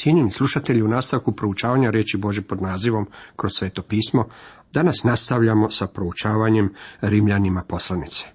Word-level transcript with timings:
Cijenjeni 0.00 0.30
slušatelji, 0.30 0.82
u 0.82 0.88
nastavku 0.88 1.32
proučavanja 1.32 1.90
riječi 1.90 2.16
Bože 2.16 2.42
pod 2.42 2.62
nazivom 2.62 3.06
kroz 3.36 3.52
sveto 3.54 3.82
pismo, 3.82 4.28
danas 4.72 5.04
nastavljamo 5.04 5.70
sa 5.70 5.86
proučavanjem 5.86 6.74
Rimljanima 7.00 7.62
poslanice. 7.62 8.26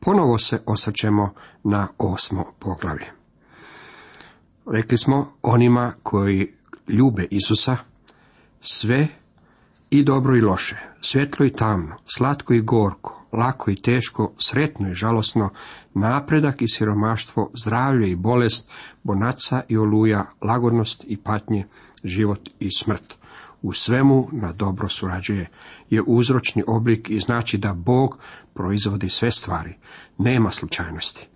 Ponovo 0.00 0.38
se 0.38 0.62
osvrćemo 0.66 1.34
na 1.64 1.88
osmo 1.98 2.52
poglavlje. 2.58 3.06
Rekli 4.66 4.98
smo 4.98 5.32
onima 5.42 5.92
koji 6.02 6.52
ljube 6.88 7.26
Isusa, 7.30 7.76
sve 8.60 9.08
i 9.90 10.04
dobro 10.04 10.36
i 10.36 10.40
loše, 10.40 10.76
svjetlo 11.00 11.46
i 11.46 11.52
tamno, 11.52 11.96
slatko 12.16 12.54
i 12.54 12.60
gorko, 12.60 13.26
lako 13.32 13.70
i 13.70 13.76
teško, 13.76 14.32
sretno 14.38 14.90
i 14.90 14.94
žalosno, 14.94 15.50
napredak 15.94 16.62
i 16.62 16.68
siromaštvo, 16.68 17.50
zdravlje 17.62 18.10
i 18.10 18.16
bolest, 18.16 18.70
bonaca 19.02 19.62
i 19.68 19.76
oluja, 19.76 20.24
lagodnost 20.42 21.04
i 21.08 21.16
patnje, 21.16 21.66
život 22.04 22.48
i 22.58 22.70
smrt. 22.70 23.18
U 23.62 23.72
svemu 23.72 24.28
na 24.32 24.52
dobro 24.52 24.88
surađuje, 24.88 25.50
je 25.90 26.02
uzročni 26.06 26.62
oblik 26.66 27.10
i 27.10 27.18
znači 27.18 27.58
da 27.58 27.72
Bog 27.72 28.18
proizvodi 28.54 29.08
sve 29.08 29.30
stvari. 29.30 29.74
Nema 30.18 30.50
slučajnosti. 30.50 31.28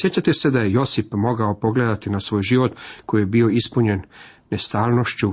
Sjećate 0.00 0.32
se 0.32 0.50
da 0.50 0.58
je 0.58 0.72
Josip 0.72 1.12
mogao 1.12 1.58
pogledati 1.60 2.10
na 2.10 2.20
svoj 2.20 2.42
život 2.42 2.72
koji 3.06 3.22
je 3.22 3.26
bio 3.26 3.48
ispunjen 3.48 4.02
nestalnošću, 4.50 5.32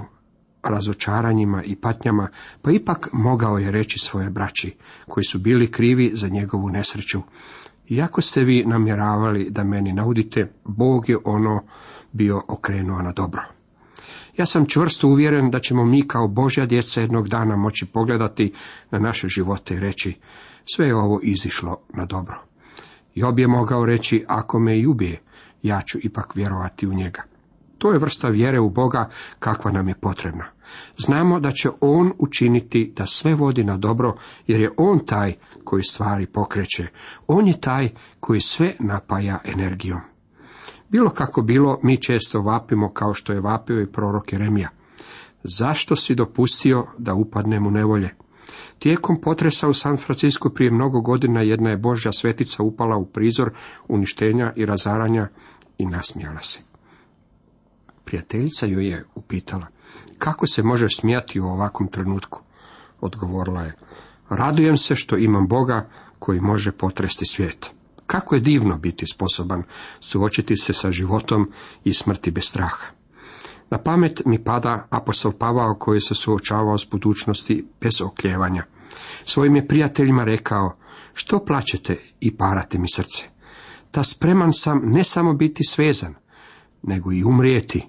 razočaranjima 0.63 1.63
i 1.63 1.75
patnjama, 1.75 2.29
pa 2.61 2.71
ipak 2.71 3.09
mogao 3.13 3.57
je 3.57 3.71
reći 3.71 3.99
svoje 3.99 4.29
braći, 4.29 4.75
koji 5.07 5.23
su 5.23 5.39
bili 5.39 5.71
krivi 5.71 6.11
za 6.13 6.27
njegovu 6.27 6.69
nesreću. 6.69 7.21
Iako 7.89 8.21
ste 8.21 8.43
vi 8.43 8.63
namjeravali 8.65 9.49
da 9.49 9.63
meni 9.63 9.93
naudite, 9.93 10.51
Bog 10.65 11.09
je 11.09 11.17
ono 11.25 11.63
bio 12.11 12.41
okrenuo 12.47 13.01
na 13.01 13.11
dobro. 13.11 13.41
Ja 14.37 14.45
sam 14.45 14.65
čvrsto 14.65 15.07
uvjeren 15.07 15.51
da 15.51 15.59
ćemo 15.59 15.85
mi 15.85 16.07
kao 16.07 16.27
Božja 16.27 16.65
djeca 16.65 17.01
jednog 17.01 17.29
dana 17.29 17.55
moći 17.55 17.85
pogledati 17.85 18.53
na 18.91 18.99
naše 18.99 19.27
živote 19.27 19.75
i 19.75 19.79
reći, 19.79 20.13
sve 20.65 20.87
je 20.87 20.95
ovo 20.95 21.19
izišlo 21.23 21.77
na 21.93 22.05
dobro. 22.05 22.41
Job 23.15 23.39
je 23.39 23.47
mogao 23.47 23.85
reći, 23.85 24.25
ako 24.27 24.59
me 24.59 24.79
i 24.79 24.87
ubije, 24.87 25.21
ja 25.63 25.81
ću 25.81 25.99
ipak 26.01 26.35
vjerovati 26.35 26.87
u 26.87 26.93
njega. 26.93 27.36
To 27.77 27.91
je 27.91 27.99
vrsta 27.99 28.27
vjere 28.27 28.59
u 28.59 28.69
Boga 28.69 29.09
kakva 29.39 29.71
nam 29.71 29.87
je 29.87 29.95
potrebna. 29.95 30.45
Znamo 30.97 31.39
da 31.39 31.51
će 31.51 31.69
On 31.81 32.13
učiniti 32.19 32.93
da 32.95 33.05
sve 33.05 33.35
vodi 33.35 33.63
na 33.63 33.77
dobro, 33.77 34.17
jer 34.47 34.61
je 34.61 34.71
On 34.77 34.99
taj 35.05 35.33
koji 35.63 35.83
stvari 35.83 36.25
pokreće. 36.25 36.87
On 37.27 37.47
je 37.47 37.61
taj 37.61 37.89
koji 38.19 38.41
sve 38.41 38.75
napaja 38.79 39.39
energijom. 39.45 39.99
Bilo 40.89 41.09
kako 41.09 41.41
bilo, 41.41 41.79
mi 41.83 42.01
često 42.01 42.41
vapimo 42.41 42.89
kao 42.89 43.13
što 43.13 43.33
je 43.33 43.41
vapio 43.41 43.81
i 43.81 43.91
prorok 43.91 44.33
Jeremija. 44.33 44.69
Zašto 45.43 45.95
si 45.95 46.15
dopustio 46.15 46.85
da 46.97 47.13
upadnem 47.13 47.67
u 47.67 47.71
nevolje? 47.71 48.15
Tijekom 48.79 49.21
potresa 49.21 49.67
u 49.67 49.73
San 49.73 49.97
Francisco 49.97 50.49
prije 50.49 50.71
mnogo 50.71 51.01
godina 51.01 51.41
jedna 51.41 51.69
je 51.69 51.77
Božja 51.77 52.11
svetica 52.11 52.63
upala 52.63 52.97
u 52.97 53.05
prizor 53.05 53.51
uništenja 53.87 54.53
i 54.55 54.65
razaranja 54.65 55.27
i 55.77 55.85
nasmijala 55.85 56.41
se. 56.41 56.66
Prijateljica 58.07 58.65
joj 58.65 58.87
je 58.87 59.05
upitala, 59.15 59.67
kako 60.17 60.47
se 60.47 60.63
možeš 60.63 60.97
smijati 60.99 61.39
u 61.39 61.45
ovakvom 61.45 61.89
trenutku? 61.89 62.41
Odgovorila 63.01 63.61
je, 63.61 63.75
radujem 64.29 64.77
se 64.77 64.95
što 64.95 65.17
imam 65.17 65.47
Boga 65.47 65.89
koji 66.19 66.41
može 66.41 66.71
potresti 66.71 67.25
svijet. 67.25 67.71
Kako 68.05 68.35
je 68.35 68.41
divno 68.41 68.77
biti 68.77 69.05
sposoban 69.13 69.63
suočiti 69.99 70.57
se 70.57 70.73
sa 70.73 70.91
životom 70.91 71.51
i 71.83 71.93
smrti 71.93 72.31
bez 72.31 72.43
straha. 72.43 72.85
Na 73.69 73.77
pamet 73.77 74.21
mi 74.25 74.43
pada 74.43 74.87
apostol 74.89 75.31
Pavao 75.31 75.75
koji 75.79 76.01
se 76.01 76.15
suočavao 76.15 76.77
s 76.77 76.87
budućnosti 76.91 77.67
bez 77.81 78.01
okljevanja. 78.01 78.65
Svojim 79.23 79.55
je 79.55 79.67
prijateljima 79.67 80.23
rekao, 80.23 80.77
što 81.13 81.45
plaćete 81.45 81.97
i 82.19 82.37
parate 82.37 82.77
mi 82.77 82.87
srce? 82.89 83.23
Ta 83.91 84.03
spreman 84.03 84.53
sam 84.53 84.81
ne 84.83 85.03
samo 85.03 85.33
biti 85.33 85.63
svezan, 85.63 86.15
nego 86.83 87.11
i 87.11 87.23
umrijeti 87.23 87.87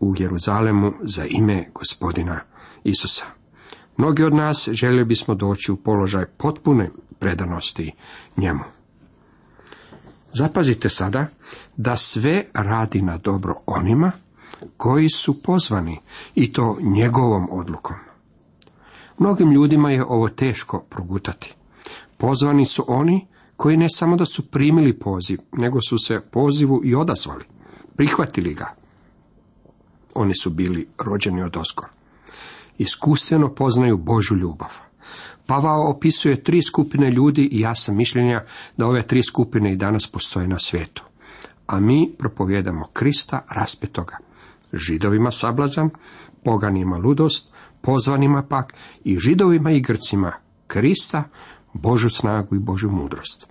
u 0.00 0.14
Jeruzalemu 0.18 0.92
za 1.02 1.24
ime 1.24 1.70
gospodina 1.74 2.40
Isusa. 2.84 3.24
Mnogi 3.96 4.22
od 4.22 4.34
nas 4.34 4.68
željeli 4.72 5.04
bismo 5.04 5.34
doći 5.34 5.72
u 5.72 5.76
položaj 5.76 6.26
potpune 6.26 6.90
predanosti 7.18 7.92
njemu. 8.36 8.64
Zapazite 10.32 10.88
sada 10.88 11.26
da 11.76 11.96
sve 11.96 12.44
radi 12.54 13.02
na 13.02 13.16
dobro 13.18 13.54
onima 13.66 14.12
koji 14.76 15.08
su 15.08 15.42
pozvani 15.42 16.00
i 16.34 16.52
to 16.52 16.76
njegovom 16.80 17.48
odlukom. 17.50 17.96
Mnogim 19.18 19.50
ljudima 19.50 19.90
je 19.90 20.04
ovo 20.04 20.28
teško 20.28 20.84
progutati. 20.90 21.54
Pozvani 22.16 22.64
su 22.64 22.84
oni 22.88 23.26
koji 23.56 23.76
ne 23.76 23.88
samo 23.88 24.16
da 24.16 24.24
su 24.24 24.50
primili 24.50 24.98
poziv, 24.98 25.38
nego 25.52 25.78
su 25.88 25.98
se 25.98 26.20
pozivu 26.30 26.80
i 26.84 26.94
odazvali, 26.94 27.44
prihvatili 27.96 28.54
ga. 28.54 28.74
Oni 30.20 30.34
su 30.34 30.50
bili 30.50 30.88
rođeni 30.98 31.42
od 31.42 31.56
oskor. 31.56 31.88
Iskustveno 32.78 33.54
poznaju 33.54 33.96
Božu 33.96 34.34
ljubav. 34.34 34.70
Pavao 35.46 35.90
opisuje 35.90 36.42
tri 36.44 36.62
skupine 36.62 37.10
ljudi 37.10 37.48
i 37.52 37.60
ja 37.60 37.74
sam 37.74 37.96
mišljenja 37.96 38.44
da 38.76 38.86
ove 38.86 39.06
tri 39.06 39.22
skupine 39.22 39.72
i 39.72 39.76
danas 39.76 40.06
postoje 40.06 40.48
na 40.48 40.58
svijetu. 40.58 41.04
A 41.66 41.80
mi 41.80 42.14
propovjedamo 42.18 42.86
Krista 42.92 43.46
raspetoga. 43.50 44.16
Židovima 44.72 45.30
sablazan, 45.30 45.90
poganima 46.44 46.96
ludost, 46.96 47.52
pozvanima 47.80 48.42
pak 48.42 48.74
i 49.04 49.18
židovima 49.18 49.70
i 49.70 49.80
grcima 49.80 50.32
Krista, 50.66 51.24
Božu 51.72 52.10
snagu 52.10 52.56
i 52.56 52.58
Božu 52.58 52.90
mudrost. 52.90 53.48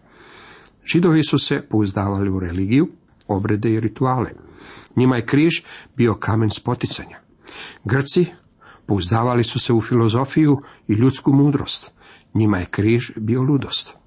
Židovi 0.85 1.23
su 1.23 1.37
se 1.37 1.61
pouzdavali 1.69 2.29
u 2.29 2.39
religiju, 2.39 2.87
obrede 3.27 3.69
i 3.69 3.79
rituale. 3.79 4.46
Njima 4.95 5.15
je 5.15 5.25
križ 5.25 5.61
bio 5.95 6.15
kamen 6.15 6.49
spoticanja. 6.49 7.19
Grci 7.83 8.25
pouzdavali 8.85 9.43
su 9.43 9.59
se 9.59 9.73
u 9.73 9.81
filozofiju 9.81 10.61
i 10.87 10.93
ljudsku 10.93 11.33
mudrost. 11.33 11.91
Njima 12.33 12.57
je 12.57 12.65
križ 12.65 13.11
bio 13.15 13.41
ludost. 13.41 13.97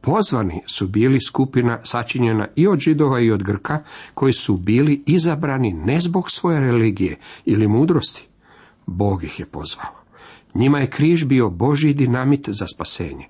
Pozvani 0.00 0.60
su 0.66 0.88
bili 0.88 1.18
skupina 1.20 1.80
sačinjena 1.84 2.48
i 2.56 2.66
od 2.66 2.78
židova 2.78 3.20
i 3.20 3.30
od 3.30 3.42
Grka, 3.42 3.84
koji 4.14 4.32
su 4.32 4.56
bili 4.56 5.02
izabrani 5.06 5.72
ne 5.72 6.00
zbog 6.00 6.30
svoje 6.30 6.60
religije 6.60 7.18
ili 7.44 7.68
mudrosti. 7.68 8.28
Bog 8.86 9.24
ih 9.24 9.40
je 9.40 9.46
pozvao. 9.46 10.02
Njima 10.54 10.78
je 10.78 10.90
križ 10.90 11.24
bio 11.24 11.50
Boži 11.50 11.94
dinamit 11.94 12.48
za 12.48 12.66
spasenje. 12.66 13.28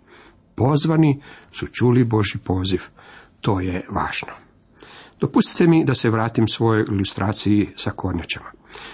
Pozvani 0.55 1.23
su 1.51 1.67
čuli 1.67 2.05
Boži 2.05 2.39
poziv. 2.39 2.83
To 3.41 3.61
je 3.61 3.87
važno. 3.91 4.33
Dopustite 5.23 5.67
mi 5.67 5.85
da 5.85 5.95
se 5.95 6.11
vratim 6.11 6.49
svojoj 6.49 6.85
ilustraciji 6.93 7.69
sa 7.77 7.91
kornjačama. 7.91 8.47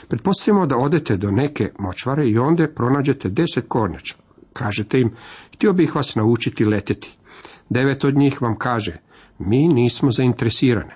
Pretpostavimo 0.09 0.66
da 0.66 0.77
odete 0.77 1.16
do 1.16 1.31
neke 1.31 1.71
močvare 1.78 2.28
i 2.28 2.39
onda 2.39 2.69
pronađete 2.77 3.28
deset 3.28 3.65
kornjača. 3.69 4.15
Kažete 4.53 5.00
im, 5.00 5.11
htio 5.55 5.72
bih 5.72 5.97
vas 5.97 6.15
naučiti 6.15 6.65
letjeti. 6.65 7.16
Devet 7.69 8.05
od 8.05 8.16
njih 8.16 8.43
vam 8.43 8.59
kaže, 8.59 8.97
mi 9.39 9.69
nismo 9.69 10.11
zainteresirani. 10.11 10.93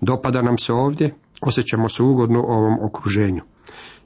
Dopada 0.00 0.42
nam 0.42 0.58
se 0.58 0.72
ovdje, 0.72 1.14
osjećamo 1.40 1.88
se 1.88 2.02
ugodno 2.02 2.40
u 2.40 2.50
ovom 2.50 2.78
okruženju. 2.82 3.42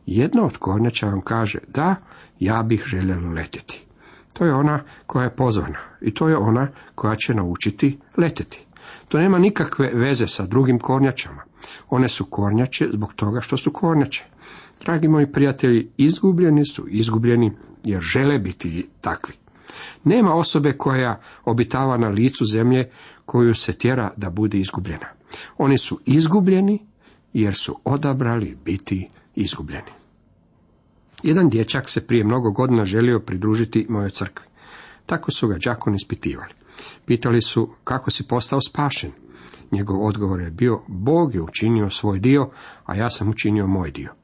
Jedna 0.06 0.44
od 0.44 0.56
kornjača 0.56 1.06
vam 1.06 1.20
kaže, 1.20 1.58
da, 1.68 1.96
ja 2.38 2.62
bih 2.62 2.84
željela 2.86 3.30
letjeti. 3.30 3.84
To 4.32 4.44
je 4.44 4.54
ona 4.54 4.84
koja 5.06 5.24
je 5.24 5.36
pozvana 5.36 5.78
i 6.00 6.14
to 6.14 6.28
je 6.28 6.36
ona 6.36 6.68
koja 6.94 7.16
će 7.16 7.34
naučiti 7.34 7.98
letjeti. 8.16 8.66
To 9.08 9.18
nema 9.18 9.38
nikakve 9.38 9.90
veze 9.94 10.26
sa 10.26 10.46
drugim 10.46 10.78
kornjačama. 10.78 11.42
One 11.90 12.08
su 12.08 12.24
kornjače 12.24 12.88
zbog 12.92 13.14
toga 13.14 13.40
što 13.40 13.56
su 13.56 13.72
kornjače. 13.72 14.24
Dragi 14.80 15.08
moji 15.08 15.32
prijatelji, 15.32 15.90
izgubljeni 15.96 16.64
su 16.66 16.86
izgubljeni 16.88 17.52
jer 17.84 18.00
žele 18.00 18.38
biti 18.38 18.88
takvi. 19.00 19.34
Nema 20.04 20.34
osobe 20.34 20.72
koja 20.72 21.20
obitava 21.44 21.96
na 21.96 22.08
licu 22.08 22.44
zemlje 22.44 22.90
koju 23.26 23.54
se 23.54 23.72
tjera 23.72 24.12
da 24.16 24.30
bude 24.30 24.58
izgubljena. 24.58 25.06
Oni 25.58 25.78
su 25.78 26.00
izgubljeni 26.06 26.86
jer 27.32 27.54
su 27.54 27.78
odabrali 27.84 28.56
biti 28.64 29.08
izgubljeni. 29.34 29.90
Jedan 31.22 31.48
dječak 31.48 31.88
se 31.88 32.06
prije 32.06 32.24
mnogo 32.24 32.50
godina 32.50 32.84
želio 32.84 33.20
pridružiti 33.20 33.86
mojoj 33.88 34.10
crkvi. 34.10 34.46
Tako 35.06 35.30
su 35.30 35.48
ga 35.48 35.56
đakon 35.64 35.94
ispitivali. 35.94 36.52
Pitali 37.04 37.42
su 37.42 37.70
kako 37.84 38.10
si 38.10 38.28
postao 38.28 38.60
spašen. 38.60 39.10
Njegov 39.70 40.06
odgovor 40.06 40.40
je 40.40 40.50
bio, 40.50 40.80
Bog 40.88 41.34
je 41.34 41.42
učinio 41.42 41.90
svoj 41.90 42.18
dio, 42.18 42.50
a 42.86 42.96
ja 42.96 43.10
sam 43.10 43.28
učinio 43.28 43.66
moj 43.66 43.90
dio. 43.90 44.14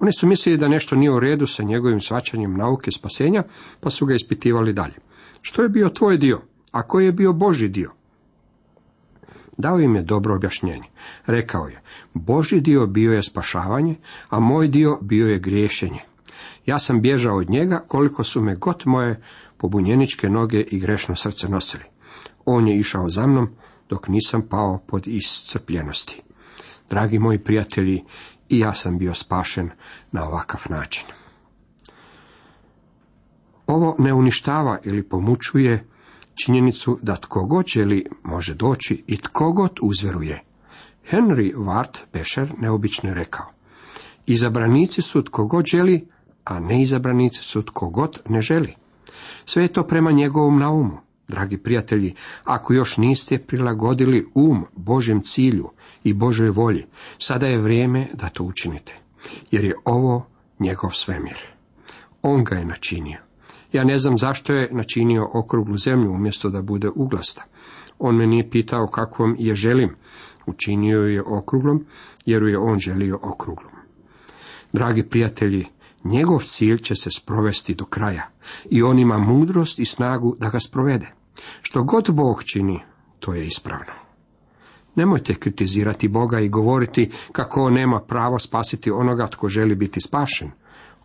Oni 0.00 0.12
su 0.12 0.26
mislili 0.26 0.58
da 0.58 0.68
nešto 0.68 0.96
nije 0.96 1.10
u 1.10 1.20
redu 1.20 1.46
sa 1.46 1.62
njegovim 1.62 2.00
svačanjem 2.00 2.56
nauke 2.56 2.90
spasenja, 2.90 3.42
pa 3.80 3.90
su 3.90 4.06
ga 4.06 4.14
ispitivali 4.14 4.72
dalje. 4.72 4.94
Što 5.42 5.62
je 5.62 5.68
bio 5.68 5.88
tvoj 5.88 6.16
dio, 6.16 6.40
a 6.72 6.82
koji 6.82 7.04
je 7.04 7.12
bio 7.12 7.32
Boži 7.32 7.68
dio? 7.68 7.90
Dao 9.58 9.80
im 9.80 9.96
je 9.96 10.02
dobro 10.02 10.34
objašnjenje. 10.34 10.88
Rekao 11.26 11.66
je, 11.66 11.82
Boži 12.14 12.60
dio 12.60 12.86
bio 12.86 13.12
je 13.12 13.22
spašavanje, 13.22 13.96
a 14.28 14.40
moj 14.40 14.68
dio 14.68 14.98
bio 15.02 15.26
je 15.26 15.38
griješenje. 15.38 16.00
Ja 16.66 16.78
sam 16.78 17.00
bježao 17.02 17.36
od 17.36 17.50
njega 17.50 17.84
koliko 17.88 18.24
su 18.24 18.40
me 18.40 18.56
god 18.56 18.82
moje 18.84 19.22
pobunjeničke 19.56 20.28
noge 20.28 20.60
i 20.60 20.78
grešno 20.78 21.14
srce 21.14 21.48
nosili. 21.48 21.84
On 22.50 22.68
je 22.68 22.78
išao 22.78 23.08
za 23.08 23.26
mnom 23.26 23.48
dok 23.88 24.08
nisam 24.08 24.48
pao 24.48 24.78
pod 24.86 25.06
iscrpljenosti. 25.06 26.22
Dragi 26.90 27.18
moji 27.18 27.38
prijatelji, 27.38 28.04
i 28.48 28.58
ja 28.58 28.74
sam 28.74 28.98
bio 28.98 29.14
spašen 29.14 29.70
na 30.12 30.24
ovakav 30.24 30.60
način. 30.68 31.06
Ovo 33.66 33.96
ne 33.98 34.14
uništava 34.14 34.78
ili 34.84 35.08
pomučuje 35.08 35.88
činjenicu 36.34 36.98
da 37.02 37.16
tko 37.16 37.44
god 37.44 37.66
želi 37.66 38.06
može 38.22 38.54
doći 38.54 39.04
i 39.06 39.16
tko 39.16 39.52
god 39.52 39.78
uzveruje. 39.82 40.44
Henry 41.10 41.54
Ward 41.54 41.98
Beecher 42.12 42.52
neobično 42.58 43.14
rekao. 43.14 43.46
Izabranici 44.26 45.02
su 45.02 45.22
tko 45.24 45.46
god 45.46 45.66
želi, 45.66 46.08
a 46.44 46.60
neizabranici 46.60 47.42
su 47.42 47.62
tko 47.62 47.88
god 47.88 48.20
ne 48.28 48.40
želi. 48.40 48.74
Sve 49.44 49.62
je 49.62 49.72
to 49.72 49.82
prema 49.82 50.10
njegovom 50.10 50.58
naumu. 50.58 51.07
Dragi 51.28 51.58
prijatelji, 51.58 52.14
ako 52.44 52.72
još 52.72 52.96
niste 52.96 53.38
prilagodili 53.38 54.26
um 54.34 54.64
Božem 54.76 55.22
cilju 55.22 55.70
i 56.04 56.12
Božoj 56.12 56.50
volji, 56.50 56.86
sada 57.18 57.46
je 57.46 57.58
vrijeme 57.58 58.08
da 58.14 58.28
to 58.28 58.44
učinite, 58.44 58.96
jer 59.50 59.64
je 59.64 59.74
ovo 59.84 60.26
njegov 60.58 60.90
svemir. 60.90 61.38
On 62.22 62.44
ga 62.44 62.54
je 62.54 62.64
načinio. 62.64 63.18
Ja 63.72 63.84
ne 63.84 63.98
znam 63.98 64.18
zašto 64.18 64.52
je 64.52 64.68
načinio 64.72 65.30
okruglu 65.34 65.78
zemlju 65.78 66.12
umjesto 66.12 66.50
da 66.50 66.62
bude 66.62 66.88
uglasta. 66.94 67.44
On 67.98 68.16
me 68.16 68.26
nije 68.26 68.50
pitao 68.50 68.86
kakvom 68.86 69.36
je 69.38 69.54
želim. 69.54 69.96
Učinio 70.46 71.00
je 71.00 71.22
okruglom, 71.22 71.86
jer 72.26 72.42
je 72.42 72.58
on 72.58 72.78
želio 72.78 73.18
okruglom. 73.22 73.72
Dragi 74.72 75.02
prijatelji, 75.02 75.66
njegov 76.04 76.40
cilj 76.40 76.78
će 76.78 76.94
se 76.94 77.10
sprovesti 77.10 77.74
do 77.74 77.84
kraja 77.84 78.30
i 78.70 78.82
on 78.82 78.98
ima 78.98 79.18
mudrost 79.18 79.78
i 79.78 79.84
snagu 79.84 80.36
da 80.38 80.50
ga 80.50 80.60
sprovede. 80.60 81.17
Što 81.62 81.82
god 81.82 82.10
Bog 82.10 82.44
čini, 82.44 82.80
to 83.18 83.34
je 83.34 83.46
ispravno. 83.46 83.92
Nemojte 84.94 85.34
kritizirati 85.34 86.08
Boga 86.08 86.40
i 86.40 86.48
govoriti 86.48 87.10
kako 87.32 87.62
on 87.62 87.72
nema 87.72 88.00
pravo 88.00 88.38
spasiti 88.38 88.90
onoga 88.90 89.26
tko 89.26 89.48
želi 89.48 89.74
biti 89.74 90.00
spašen. 90.00 90.50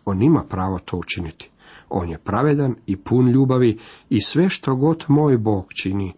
On 0.04 0.22
ima 0.22 0.44
pravo 0.48 0.78
to 0.78 0.96
učiniti. 0.96 1.50
On 1.88 2.10
je 2.10 2.18
pravedan 2.18 2.74
i 2.86 2.96
pun 2.96 3.30
ljubavi 3.30 3.78
i 4.10 4.20
sve 4.20 4.48
što 4.48 4.76
god 4.76 5.04
moj 5.08 5.38
Bog 5.38 5.72
čini 5.72 6.14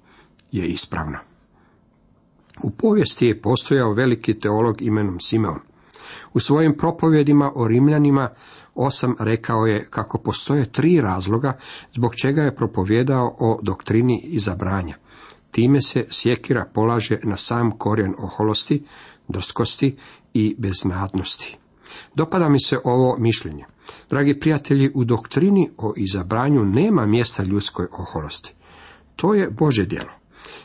je 0.52 0.66
ispravno. 0.66 1.18
U 2.62 2.70
povijesti 2.70 3.26
je 3.26 3.40
postojao 3.40 3.92
veliki 3.92 4.38
teolog 4.38 4.82
imenom 4.82 5.20
Simeon. 5.20 5.60
U 6.34 6.40
svojim 6.40 6.76
propovjedima 6.76 7.52
o 7.54 7.68
Rimljanima 7.68 8.30
osam 8.76 9.17
rekao 9.20 9.67
je 9.67 9.87
kako 9.90 10.19
postoje 10.19 10.73
tri 10.73 11.00
razloga 11.00 11.58
zbog 11.94 12.14
čega 12.14 12.43
je 12.43 12.56
propovjedao 12.56 13.37
o 13.38 13.58
doktrini 13.62 14.20
izabranja. 14.25 14.94
Time 15.50 15.81
se 15.81 16.06
sjekira 16.11 16.70
polaže 16.75 17.19
na 17.23 17.37
sam 17.37 17.78
korijen 17.78 18.14
oholosti, 18.19 18.84
drskosti 19.28 19.96
i 20.34 20.55
beznadnosti. 20.58 21.56
Dopada 22.14 22.49
mi 22.49 22.61
se 22.61 22.78
ovo 22.84 23.17
mišljenje. 23.19 23.64
Dragi 24.11 24.40
prijatelji, 24.40 24.90
u 24.94 25.05
doktrini 25.05 25.70
o 25.78 25.93
izabranju 25.96 26.64
nema 26.64 27.06
mjesta 27.06 27.43
ljudskoj 27.43 27.87
oholosti. 27.93 28.55
To 29.17 29.34
je 29.34 29.50
Bože 29.50 29.84
djelo. 29.84 30.12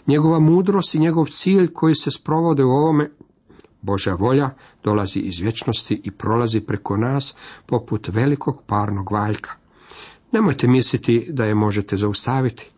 Njegova 0.08 0.40
mudrost 0.40 0.96
i 0.96 1.00
njegov 1.00 1.26
cilj 1.26 1.74
koji 1.74 1.96
se 1.96 2.12
sprovode 2.12 2.64
u 2.64 2.70
ovome 2.70 3.12
Božja 3.82 4.14
volja 4.14 4.50
dolazi 4.84 5.20
iz 5.20 5.40
vječnosti 5.40 6.02
i 6.04 6.12
prolazi 6.12 6.62
preko 6.62 6.98
nas 6.98 7.36
poput 7.66 8.08
velikog 8.08 8.64
parnog 8.68 9.12
valjka. 9.12 9.52
Nemojte 10.32 10.68
misliti 10.68 11.28
da 11.30 11.46
je 11.46 11.56
možete 11.56 11.98
zaustaviti. 11.98 12.70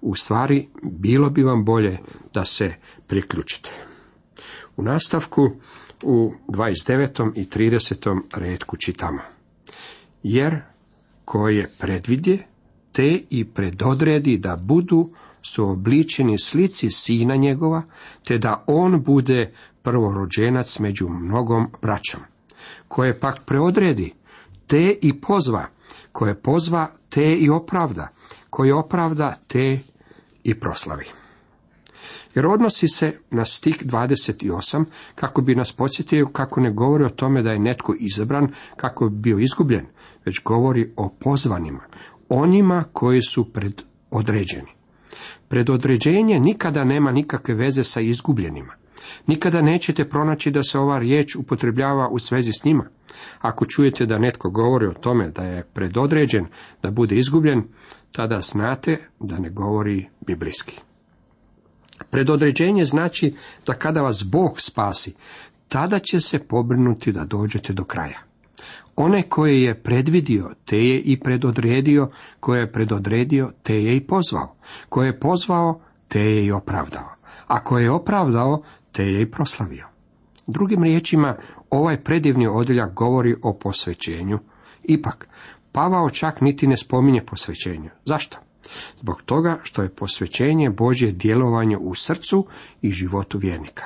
U 0.00 0.14
stvari, 0.14 0.68
bilo 0.82 1.30
bi 1.30 1.42
vam 1.42 1.64
bolje 1.64 1.98
da 2.34 2.44
se 2.44 2.74
priključite. 3.06 3.70
U 4.76 4.82
nastavku 4.82 5.50
u 6.02 6.32
29. 6.48 7.32
i 7.34 7.44
30. 7.44 8.20
redku 8.34 8.76
čitamo. 8.76 9.20
Jer 10.22 10.60
koje 11.24 11.68
predvidje, 11.80 12.46
te 12.92 13.20
i 13.30 13.44
predodredi 13.44 14.38
da 14.38 14.56
budu 14.56 15.10
suobličeni 15.46 16.38
slici 16.38 16.90
sina 16.90 17.36
njegova, 17.36 17.82
te 18.24 18.38
da 18.38 18.64
on 18.66 19.02
bude 19.02 19.52
prvorođenac 19.82 20.78
među 20.78 21.08
mnogom 21.08 21.66
braćom. 21.82 22.20
Koje 22.88 23.20
pak 23.20 23.44
preodredi, 23.46 24.14
te 24.66 24.98
i 25.02 25.20
pozva, 25.20 25.66
koje 26.12 26.34
pozva, 26.42 26.90
te 27.08 27.34
i 27.34 27.50
opravda, 27.50 28.08
koje 28.50 28.74
opravda, 28.74 29.34
te 29.46 29.78
i 30.44 30.54
proslavi. 30.60 31.04
Jer 32.34 32.46
odnosi 32.46 32.88
se 32.88 33.18
na 33.30 33.44
stik 33.44 33.84
28, 33.84 34.84
kako 35.14 35.42
bi 35.42 35.54
nas 35.54 35.72
podsjetio 35.72 36.26
kako 36.26 36.60
ne 36.60 36.70
govori 36.70 37.04
o 37.04 37.08
tome 37.08 37.42
da 37.42 37.50
je 37.50 37.58
netko 37.58 37.94
izabran, 37.98 38.54
kako 38.76 39.08
bi 39.08 39.16
bio 39.16 39.38
izgubljen, 39.38 39.86
već 40.24 40.42
govori 40.42 40.92
o 40.96 41.08
pozvanima, 41.20 41.80
onima 42.28 42.84
koji 42.92 43.22
su 43.22 43.52
predodređeni. 43.52 44.75
Predodređenje 45.48 46.40
nikada 46.40 46.84
nema 46.84 47.12
nikakve 47.12 47.54
veze 47.54 47.84
sa 47.84 48.00
izgubljenima. 48.00 48.74
Nikada 49.26 49.62
nećete 49.62 50.08
pronaći 50.08 50.50
da 50.50 50.62
se 50.62 50.78
ova 50.78 50.98
riječ 50.98 51.36
upotrebljava 51.36 52.08
u 52.08 52.18
svezi 52.18 52.52
s 52.52 52.64
njima. 52.64 52.84
Ako 53.40 53.66
čujete 53.66 54.06
da 54.06 54.18
netko 54.18 54.50
govori 54.50 54.86
o 54.86 54.94
tome 54.94 55.30
da 55.30 55.42
je 55.42 55.64
predodređen 55.74 56.46
da 56.82 56.90
bude 56.90 57.16
izgubljen, 57.16 57.62
tada 58.12 58.40
znate 58.40 58.98
da 59.20 59.38
ne 59.38 59.50
govori 59.50 60.08
biblijski. 60.26 60.80
Predodređenje 62.10 62.84
znači 62.84 63.34
da 63.66 63.72
kada 63.74 64.02
vas 64.02 64.24
Bog 64.24 64.60
spasi, 64.60 65.14
tada 65.68 65.98
će 65.98 66.20
se 66.20 66.38
pobrinuti 66.38 67.12
da 67.12 67.24
dođete 67.24 67.72
do 67.72 67.84
kraja. 67.84 68.18
One 68.96 69.22
koje 69.22 69.62
je 69.62 69.82
predvidio, 69.82 70.50
te 70.64 70.78
je 70.78 71.00
i 71.00 71.20
predodredio, 71.20 72.10
koje 72.40 72.60
je 72.60 72.72
predodredio, 72.72 73.52
te 73.62 73.82
je 73.82 73.96
i 73.96 74.06
pozvao. 74.06 74.54
Koje 74.88 75.06
je 75.06 75.20
pozvao, 75.20 75.80
te 76.08 76.20
je 76.20 76.46
i 76.46 76.52
opravdao. 76.52 77.14
A 77.46 77.64
koje 77.64 77.82
je 77.82 77.90
opravdao, 77.90 78.62
te 78.92 79.04
je 79.04 79.22
i 79.22 79.30
proslavio. 79.30 79.86
Drugim 80.46 80.82
riječima, 80.82 81.36
ovaj 81.70 82.02
predivni 82.02 82.46
odjeljak 82.46 82.94
govori 82.94 83.34
o 83.42 83.58
posvećenju. 83.58 84.38
Ipak, 84.82 85.28
Pavao 85.76 86.10
čak 86.10 86.40
niti 86.40 86.66
ne 86.66 86.76
spominje 86.76 87.24
posvećenju. 87.26 87.90
Zašto? 88.04 88.38
Zbog 89.00 89.22
toga 89.22 89.58
što 89.62 89.82
je 89.82 89.94
posvećenje 89.94 90.70
Božje 90.70 91.12
djelovanje 91.12 91.76
u 91.76 91.94
srcu 91.94 92.46
i 92.82 92.90
životu 92.90 93.38
vjernika. 93.38 93.84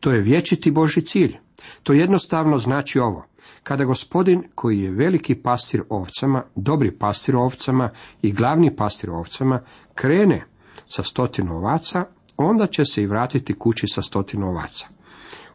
To 0.00 0.12
je 0.12 0.20
vječiti 0.20 0.70
Boži 0.70 1.00
cilj. 1.00 1.36
To 1.82 1.92
jednostavno 1.92 2.58
znači 2.58 2.98
ovo. 2.98 3.26
Kada 3.62 3.84
gospodin, 3.84 4.42
koji 4.54 4.80
je 4.80 4.90
veliki 4.90 5.34
pastir 5.34 5.82
ovcama, 5.88 6.42
dobri 6.56 6.98
pastir 6.98 7.36
ovcama 7.36 7.90
i 8.22 8.32
glavni 8.32 8.76
pastir 8.76 9.10
ovcama, 9.10 9.60
krene 9.94 10.44
sa 10.86 11.02
stotinu 11.02 11.56
ovaca, 11.56 12.04
onda 12.36 12.66
će 12.66 12.84
se 12.84 13.02
i 13.02 13.06
vratiti 13.06 13.54
kući 13.54 13.86
sa 13.88 14.02
stotinu 14.02 14.48
ovaca. 14.48 14.88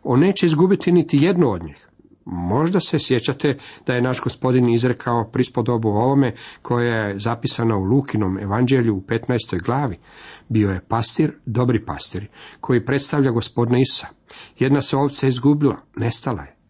On 0.03 0.19
neće 0.19 0.45
izgubiti 0.45 0.91
niti 0.91 1.17
jednu 1.17 1.49
od 1.49 1.63
njih. 1.63 1.87
Možda 2.25 2.79
se 2.79 2.99
sjećate 2.99 3.57
da 3.85 3.93
je 3.93 4.01
naš 4.01 4.21
gospodin 4.21 4.69
izrekao 4.69 5.29
prispodobu 5.31 5.89
ovome 5.89 6.33
koja 6.61 7.05
je 7.05 7.19
zapisana 7.19 7.77
u 7.77 7.83
Lukinom 7.83 8.39
evanđelju 8.39 8.95
u 8.95 9.01
15. 9.01 9.63
glavi. 9.65 9.97
Bio 10.49 10.71
je 10.71 10.85
pastir, 10.87 11.33
dobri 11.45 11.85
pastir, 11.85 12.27
koji 12.59 12.85
predstavlja 12.85 13.31
gospodina 13.31 13.79
Isusa. 13.79 14.07
Jedna 14.59 14.81
se 14.81 14.97
ovca 14.97 15.27
izgubila, 15.27 15.77
nestala 15.95 16.41
je. 16.41 16.62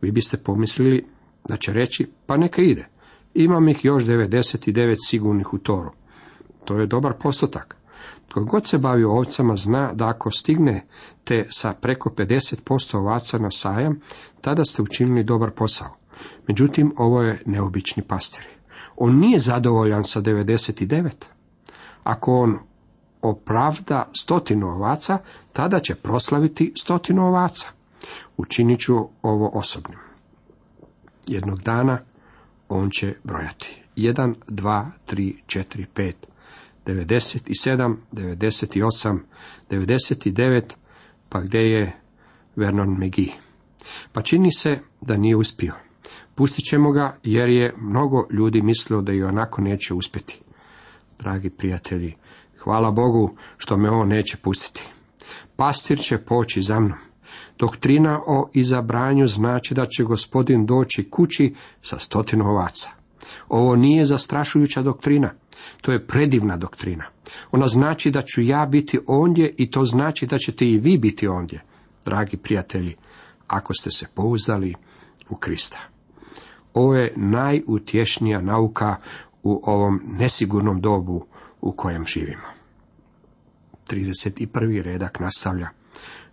Vi 0.00 0.10
biste 0.10 0.36
pomislili 0.36 1.04
da 1.48 1.56
će 1.56 1.72
reći, 1.72 2.10
pa 2.26 2.36
neka 2.36 2.62
ide. 2.62 2.88
Imam 3.34 3.68
ih 3.68 3.84
još 3.84 4.04
99 4.04 4.96
sigurnih 5.06 5.54
u 5.54 5.58
toru. 5.58 5.90
To 6.64 6.80
je 6.80 6.86
dobar 6.86 7.12
postotak. 7.22 7.76
Tko 8.28 8.44
god 8.44 8.66
se 8.66 8.78
bavi 8.78 9.04
ovcama 9.04 9.56
zna 9.56 9.92
da 9.92 10.08
ako 10.08 10.30
stigne 10.30 10.86
te 11.24 11.46
sa 11.50 11.72
preko 11.72 12.10
50% 12.10 12.96
ovaca 12.96 13.38
na 13.38 13.50
sajam, 13.50 14.00
tada 14.40 14.64
ste 14.64 14.82
učinili 14.82 15.24
dobar 15.24 15.50
posao. 15.50 15.96
Međutim, 16.48 16.92
ovo 16.96 17.22
je 17.22 17.42
neobični 17.46 18.02
pastir. 18.02 18.44
On 18.96 19.18
nije 19.18 19.38
zadovoljan 19.38 20.04
sa 20.04 20.20
99. 20.20 21.10
Ako 22.04 22.32
on 22.32 22.58
opravda 23.22 24.10
stotinu 24.20 24.66
ovaca, 24.66 25.18
tada 25.52 25.80
će 25.80 25.94
proslaviti 25.94 26.72
stotinu 26.76 27.26
ovaca. 27.26 27.77
Učinit 28.36 28.80
ću 28.80 28.94
ovo 29.22 29.50
osobnim. 29.54 29.98
Jednog 31.26 31.62
dana 31.62 32.00
on 32.68 32.90
će 32.90 33.14
brojati. 33.24 33.82
1, 33.96 34.34
2, 34.48 34.86
3, 35.08 35.34
4, 35.46 35.86
5, 35.94 36.12
97, 36.86 37.96
98, 38.12 39.18
99, 39.70 40.62
Pa 41.28 41.40
gdje 41.40 41.58
je 41.58 41.92
Vernon 42.56 42.90
McGee? 42.90 43.32
Pa 44.12 44.22
čini 44.22 44.52
se 44.52 44.78
da 45.00 45.16
nije 45.16 45.36
uspio. 45.36 45.74
Pustit 46.34 46.64
ćemo 46.64 46.92
ga 46.92 47.18
jer 47.22 47.48
je 47.48 47.74
mnogo 47.76 48.26
ljudi 48.30 48.62
mislilo 48.62 49.02
da 49.02 49.12
i 49.12 49.22
onako 49.22 49.62
neće 49.62 49.94
uspjeti. 49.94 50.40
Dragi 51.18 51.50
prijatelji, 51.50 52.14
hvala 52.58 52.90
Bogu 52.90 53.36
što 53.56 53.76
me 53.76 53.90
on 53.90 54.08
neće 54.08 54.36
pustiti. 54.36 54.84
Pastir 55.56 55.98
će 55.98 56.18
poći 56.18 56.62
za 56.62 56.80
mnom. 56.80 56.98
Doktrina 57.58 58.20
o 58.26 58.50
izabranju 58.54 59.26
znači 59.26 59.74
da 59.74 59.86
će 59.86 60.04
gospodin 60.04 60.66
doći 60.66 61.10
kući 61.10 61.54
sa 61.82 61.98
stotinu 61.98 62.44
ovaca. 62.44 62.90
Ovo 63.48 63.76
nije 63.76 64.04
zastrašujuća 64.04 64.82
doktrina, 64.82 65.30
to 65.80 65.92
je 65.92 66.06
predivna 66.06 66.56
doktrina. 66.56 67.04
Ona 67.50 67.66
znači 67.66 68.10
da 68.10 68.22
ću 68.22 68.42
ja 68.42 68.66
biti 68.66 68.98
ondje 69.06 69.54
i 69.56 69.70
to 69.70 69.84
znači 69.84 70.26
da 70.26 70.38
ćete 70.38 70.66
i 70.66 70.78
vi 70.78 70.98
biti 70.98 71.28
ondje, 71.28 71.62
dragi 72.04 72.36
prijatelji, 72.36 72.96
ako 73.46 73.74
ste 73.74 73.90
se 73.90 74.06
pouzdali 74.14 74.74
u 75.28 75.36
Krista. 75.36 75.78
Ovo 76.74 76.94
je 76.94 77.12
najutješnija 77.16 78.40
nauka 78.40 78.96
u 79.42 79.60
ovom 79.64 80.00
nesigurnom 80.06 80.80
dobu 80.80 81.26
u 81.60 81.72
kojem 81.72 82.04
živimo. 82.04 82.46
31. 83.88 84.82
redak 84.82 85.20
nastavlja. 85.20 85.77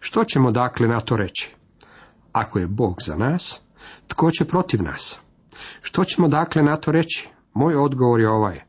Što 0.06 0.24
ćemo 0.24 0.52
dakle 0.52 0.88
na 0.88 1.02
to 1.02 1.18
reći? 1.18 1.56
Ako 2.32 2.60
je 2.60 2.68
Bog 2.68 3.02
za 3.02 3.16
nas, 3.16 3.62
tko 4.08 4.32
će 4.32 4.46
protiv 4.46 4.84
nas? 4.84 5.20
Što 5.82 6.06
ćemo 6.06 6.28
dakle 6.28 6.64
na 6.64 6.78
to 6.78 6.92
reći? 6.92 7.30
Moj 7.54 7.76
odgovor 7.76 8.20
je 8.20 8.30
ovaj. 8.30 8.62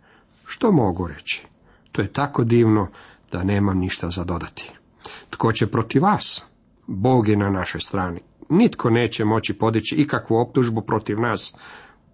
Što 0.47 0.73
mogu 0.73 1.07
reći? 1.07 1.47
To 1.93 2.03
je 2.03 2.13
tako 2.13 2.45
divno 2.45 2.89
da 3.33 3.45
nemam 3.45 3.79
ništa 3.79 4.11
za 4.11 4.25
dodati. 4.25 4.71
Tko 5.31 5.53
će 5.53 5.67
protiv 5.67 6.03
vas? 6.03 6.45
Bog 6.87 7.29
je 7.29 7.37
na 7.37 7.51
našoj 7.51 7.81
strani. 7.81 8.21
Nitko 8.49 8.91
neće 8.91 9.25
moći 9.25 9.59
podići 9.59 9.95
ikakvu 9.97 10.37
optužbu 10.37 10.81
protiv 10.81 11.21
nas 11.21 11.55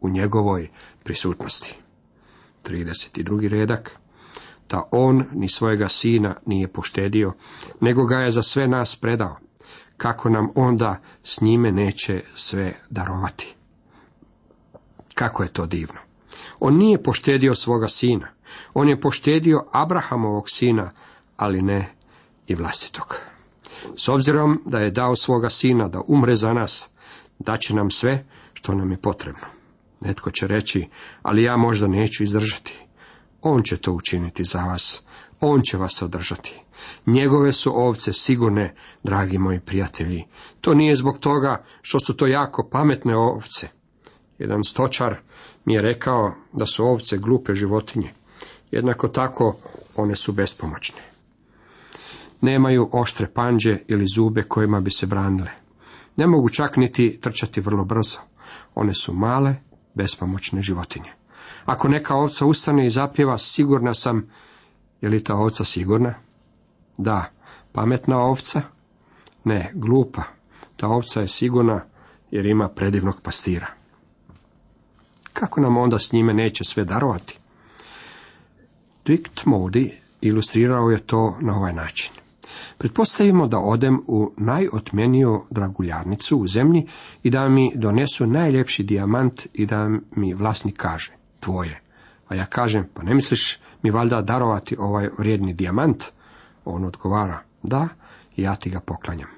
u 0.00 0.08
njegovoj 0.08 0.70
prisutnosti. 1.04 1.74
32. 2.64 3.48
redak. 3.48 4.01
Da 4.68 4.88
on 4.90 5.24
ni 5.32 5.48
svojega 5.48 5.88
sina 5.88 6.36
nije 6.46 6.68
poštedio, 6.68 7.32
nego 7.80 8.04
ga 8.04 8.16
je 8.16 8.30
za 8.30 8.42
sve 8.42 8.68
nas 8.68 8.96
predao. 8.96 9.36
Kako 9.96 10.28
nam 10.28 10.48
onda 10.54 11.00
s 11.22 11.40
njime 11.40 11.72
neće 11.72 12.22
sve 12.34 12.74
darovati? 12.90 13.54
Kako 15.14 15.42
je 15.42 15.52
to 15.52 15.66
divno. 15.66 16.00
On 16.60 16.76
nije 16.76 17.02
poštedio 17.02 17.54
svoga 17.54 17.88
sina. 17.88 18.28
On 18.74 18.88
je 18.88 19.00
poštedio 19.00 19.66
Abrahamovog 19.72 20.50
sina, 20.50 20.90
ali 21.36 21.62
ne 21.62 21.94
i 22.46 22.54
vlastitog. 22.54 23.16
S 23.96 24.08
obzirom 24.08 24.62
da 24.66 24.78
je 24.78 24.90
dao 24.90 25.16
svoga 25.16 25.50
sina 25.50 25.88
da 25.88 26.00
umre 26.06 26.34
za 26.34 26.52
nas, 26.52 26.90
daće 27.38 27.74
nam 27.74 27.90
sve 27.90 28.24
što 28.52 28.74
nam 28.74 28.90
je 28.90 28.96
potrebno. 28.96 29.46
Netko 30.00 30.30
će 30.30 30.46
reći, 30.46 30.88
ali 31.22 31.42
ja 31.42 31.56
možda 31.56 31.86
neću 31.86 32.24
izdržati. 32.24 32.78
On 33.42 33.62
će 33.62 33.76
to 33.76 33.92
učiniti 33.92 34.44
za 34.44 34.64
vas. 34.64 35.02
On 35.40 35.62
će 35.62 35.76
vas 35.76 36.02
održati. 36.02 36.60
Njegove 37.06 37.52
su 37.52 37.72
ovce 37.80 38.12
sigurne, 38.12 38.74
dragi 39.02 39.38
moji 39.38 39.60
prijatelji. 39.60 40.24
To 40.60 40.74
nije 40.74 40.94
zbog 40.94 41.18
toga 41.18 41.64
što 41.82 42.00
su 42.00 42.16
to 42.16 42.26
jako 42.26 42.68
pametne 42.72 43.16
ovce. 43.16 43.68
Jedan 44.38 44.64
stočar 44.64 45.16
mi 45.64 45.74
je 45.74 45.82
rekao 45.82 46.34
da 46.52 46.66
su 46.66 46.84
ovce 46.84 47.18
glupe 47.18 47.54
životinje. 47.54 48.10
Jednako 48.70 49.08
tako 49.08 49.56
one 49.96 50.16
su 50.16 50.32
bespomoćne. 50.32 51.00
Nemaju 52.40 52.88
oštre 52.92 53.32
panđe 53.34 53.78
ili 53.88 54.06
zube 54.14 54.42
kojima 54.42 54.80
bi 54.80 54.90
se 54.90 55.06
branile. 55.06 55.50
Ne 56.16 56.26
mogu 56.26 56.48
čak 56.48 56.76
niti 56.76 57.18
trčati 57.22 57.60
vrlo 57.60 57.84
brzo. 57.84 58.18
One 58.74 58.94
su 58.94 59.14
male, 59.14 59.54
bespomoćne 59.94 60.62
životinje. 60.62 61.21
Ako 61.64 61.88
neka 61.88 62.14
ovca 62.14 62.46
ustane 62.46 62.86
i 62.86 62.90
zapjeva, 62.90 63.38
sigurna 63.38 63.94
sam, 63.94 64.30
je 65.00 65.08
li 65.08 65.24
ta 65.24 65.34
ovca 65.34 65.64
sigurna? 65.64 66.14
Da. 66.96 67.24
Pametna 67.72 68.18
ovca? 68.18 68.62
Ne, 69.44 69.72
glupa. 69.74 70.22
Ta 70.76 70.88
ovca 70.88 71.20
je 71.20 71.28
sigurna 71.28 71.84
jer 72.30 72.46
ima 72.46 72.68
predivnog 72.68 73.20
pastira. 73.20 73.66
Kako 75.32 75.60
nam 75.60 75.76
onda 75.76 75.98
s 75.98 76.12
njime 76.12 76.34
neće 76.34 76.64
sve 76.64 76.84
darovati? 76.84 77.38
Dick 79.04 79.46
Modi 79.46 79.92
ilustrirao 80.20 80.90
je 80.90 81.06
to 81.06 81.36
na 81.40 81.56
ovaj 81.56 81.72
način. 81.72 82.12
Pretpostavimo 82.78 83.46
da 83.46 83.58
odem 83.58 84.02
u 84.06 84.32
najotmeniju 84.36 85.44
draguljarnicu 85.50 86.38
u 86.38 86.48
zemlji 86.48 86.86
i 87.22 87.30
da 87.30 87.48
mi 87.48 87.72
donesu 87.74 88.26
najljepši 88.26 88.82
dijamant 88.82 89.46
i 89.52 89.66
da 89.66 89.90
mi 90.16 90.34
vlasnik 90.34 90.76
kaže, 90.76 91.12
tvoje. 91.42 91.80
A 92.28 92.34
ja 92.34 92.46
kažem, 92.46 92.88
pa 92.94 93.02
ne 93.02 93.14
misliš 93.14 93.58
mi 93.82 93.90
valjda 93.90 94.22
darovati 94.22 94.76
ovaj 94.78 95.08
vrijedni 95.18 95.52
dijamant? 95.52 96.04
On 96.64 96.84
odgovara, 96.84 97.38
da, 97.62 97.88
ja 98.36 98.56
ti 98.56 98.70
ga 98.70 98.80
poklanjam. 98.80 99.28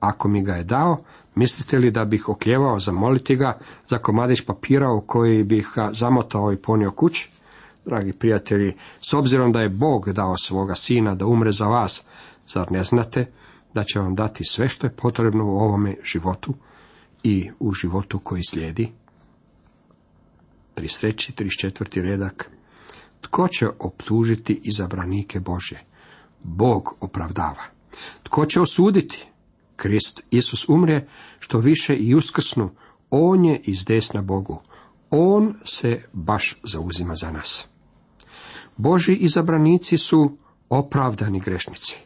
Ako 0.00 0.28
mi 0.28 0.42
ga 0.42 0.54
je 0.54 0.64
dao, 0.64 0.98
mislite 1.34 1.78
li 1.78 1.90
da 1.90 2.04
bih 2.04 2.28
okljevao 2.28 2.80
zamoliti 2.80 3.36
ga 3.36 3.58
za 3.88 3.98
komadić 3.98 4.44
papira 4.46 4.90
u 4.90 5.00
koji 5.00 5.44
bih 5.44 5.68
ga 5.74 5.90
zamotao 5.92 6.52
i 6.52 6.56
ponio 6.56 6.90
kući? 6.90 7.30
Dragi 7.84 8.12
prijatelji, 8.12 8.76
s 9.00 9.14
obzirom 9.14 9.52
da 9.52 9.60
je 9.60 9.68
Bog 9.68 10.12
dao 10.12 10.36
svoga 10.36 10.74
sina 10.74 11.14
da 11.14 11.26
umre 11.26 11.52
za 11.52 11.66
vas, 11.66 12.04
Zar 12.46 12.72
ne 12.72 12.84
znate 12.84 13.26
da 13.74 13.84
će 13.84 13.98
vam 13.98 14.14
dati 14.14 14.44
sve 14.44 14.68
što 14.68 14.86
je 14.86 14.96
potrebno 14.96 15.44
u 15.44 15.58
ovome 15.58 15.96
životu 16.04 16.54
i 17.22 17.50
u 17.60 17.72
životu 17.72 18.18
koji 18.18 18.42
slijedi? 18.42 18.92
33. 20.74 21.32
34. 21.32 22.02
redak. 22.02 22.50
Tko 23.20 23.48
će 23.48 23.68
optužiti 23.78 24.60
izabranike 24.62 25.40
Bože? 25.40 25.80
Bog 26.42 26.96
opravdava. 27.00 27.64
Tko 28.22 28.46
će 28.46 28.60
osuditi? 28.60 29.26
Krist 29.76 30.26
Isus 30.30 30.68
umre, 30.68 31.08
što 31.38 31.58
više 31.58 31.96
i 31.96 32.14
uskrsnu, 32.14 32.70
On 33.10 33.44
je 33.44 33.60
iz 33.64 33.84
desna 33.84 34.22
Bogu. 34.22 34.62
On 35.10 35.54
se 35.64 36.02
baš 36.12 36.56
zauzima 36.62 37.14
za 37.14 37.30
nas. 37.30 37.66
Boži 38.76 39.14
izabranici 39.14 39.98
su 39.98 40.36
opravdani 40.68 41.40
grešnici. 41.40 41.98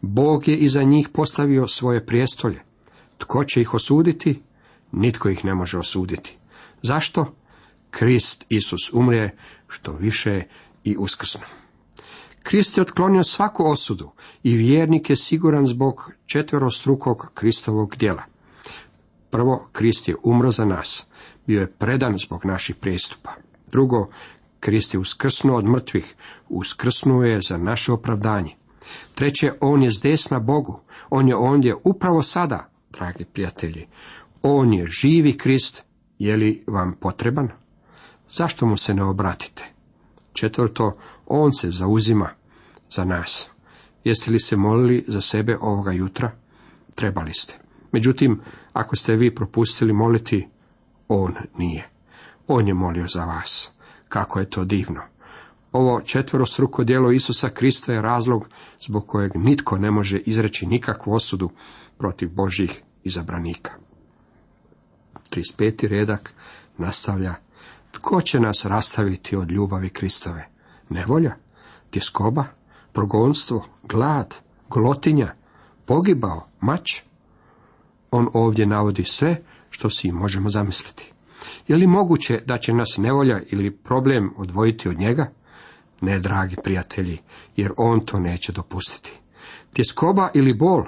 Bog 0.00 0.48
je 0.48 0.56
iza 0.56 0.82
njih 0.82 1.08
postavio 1.08 1.68
svoje 1.68 2.06
prijestolje. 2.06 2.62
Tko 3.18 3.44
će 3.44 3.60
ih 3.60 3.74
osuditi? 3.74 4.42
Nitko 4.92 5.28
ih 5.28 5.44
ne 5.44 5.54
može 5.54 5.78
osuditi. 5.78 6.36
Zašto? 6.82 7.34
Krist 7.90 8.46
Isus 8.48 8.92
umre, 8.92 9.30
što 9.68 9.92
više 9.92 10.42
i 10.84 10.96
uskrsno. 10.98 11.40
Krist 12.42 12.76
je 12.76 12.82
otklonio 12.82 13.22
svaku 13.22 13.70
osudu 13.70 14.10
i 14.42 14.56
vjernik 14.56 15.10
je 15.10 15.16
siguran 15.16 15.66
zbog 15.66 16.12
četverostrukog 16.26 17.30
Kristovog 17.34 17.96
djela. 17.96 18.22
Prvo, 19.30 19.68
Krist 19.72 20.08
je 20.08 20.16
umro 20.22 20.50
za 20.50 20.64
nas, 20.64 21.06
bio 21.46 21.60
je 21.60 21.72
predan 21.72 22.18
zbog 22.18 22.44
naših 22.44 22.76
prijestupa. 22.76 23.30
Drugo, 23.70 24.10
Krist 24.60 24.94
je 24.94 25.00
uskrsnuo 25.00 25.56
od 25.56 25.64
mrtvih, 25.64 26.14
uskrsnuo 26.48 27.22
je 27.22 27.40
za 27.42 27.56
naše 27.56 27.92
opravdanje. 27.92 28.56
Treće, 29.14 29.52
on 29.60 29.82
je 29.82 29.90
zdesna 29.90 30.38
Bogu. 30.38 30.80
On 31.10 31.28
je 31.28 31.36
ondje 31.36 31.74
upravo 31.84 32.22
sada, 32.22 32.70
dragi 32.90 33.24
prijatelji. 33.24 33.86
On 34.42 34.72
je 34.72 34.86
živi 34.86 35.38
Krist. 35.38 35.84
Je 36.18 36.36
li 36.36 36.64
vam 36.66 36.96
potreban? 37.00 37.48
Zašto 38.32 38.66
mu 38.66 38.76
se 38.76 38.94
ne 38.94 39.02
obratite? 39.02 39.64
Četvrto, 40.32 40.92
on 41.26 41.52
se 41.52 41.70
zauzima 41.70 42.30
za 42.90 43.04
nas. 43.04 43.48
Jeste 44.04 44.30
li 44.30 44.38
se 44.38 44.56
molili 44.56 45.04
za 45.08 45.20
sebe 45.20 45.58
ovoga 45.60 45.92
jutra? 45.92 46.32
Trebali 46.94 47.34
ste. 47.34 47.54
Međutim, 47.92 48.40
ako 48.72 48.96
ste 48.96 49.16
vi 49.16 49.34
propustili 49.34 49.92
moliti, 49.92 50.48
on 51.08 51.34
nije. 51.58 51.90
On 52.46 52.68
je 52.68 52.74
molio 52.74 53.06
za 53.06 53.24
vas. 53.24 53.70
Kako 54.08 54.40
je 54.40 54.50
to 54.50 54.64
divno. 54.64 55.00
Ovo 55.72 56.00
četverosruko 56.00 56.84
djelo 56.84 57.12
Isusa 57.12 57.48
Krista 57.48 57.92
je 57.92 58.02
razlog 58.02 58.48
zbog 58.80 59.06
kojeg 59.06 59.32
nitko 59.34 59.78
ne 59.78 59.90
može 59.90 60.18
izreći 60.18 60.66
nikakvu 60.66 61.12
osudu 61.12 61.50
protiv 61.98 62.30
Božih 62.32 62.82
izabranika. 63.04 63.72
35. 65.30 65.88
redak 65.88 66.32
nastavlja 66.78 67.34
Tko 67.90 68.20
će 68.20 68.40
nas 68.40 68.64
rastaviti 68.64 69.36
od 69.36 69.50
ljubavi 69.50 69.88
Kristove? 69.88 70.48
Nevolja, 70.88 71.36
tjeskoba, 71.90 72.44
progonstvo, 72.92 73.66
glad, 73.82 74.34
glotinja, 74.70 75.34
pogibao, 75.86 76.46
mač? 76.60 77.02
On 78.10 78.28
ovdje 78.34 78.66
navodi 78.66 79.04
sve 79.04 79.42
što 79.70 79.90
si 79.90 80.12
možemo 80.12 80.48
zamisliti. 80.48 81.12
Je 81.68 81.76
li 81.76 81.86
moguće 81.86 82.42
da 82.46 82.58
će 82.58 82.72
nas 82.72 82.94
nevolja 82.98 83.40
ili 83.46 83.76
problem 83.76 84.34
odvojiti 84.36 84.88
od 84.88 84.98
njega? 84.98 85.30
Ne, 86.00 86.18
dragi 86.18 86.56
prijatelji, 86.64 87.18
jer 87.56 87.70
on 87.76 88.00
to 88.00 88.20
neće 88.20 88.52
dopustiti. 88.52 89.12
Tjeskoba 89.72 90.30
ili 90.34 90.54
bol 90.54 90.84